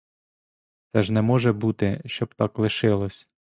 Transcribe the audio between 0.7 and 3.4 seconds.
Це ж не може бути, щоб так лишилось.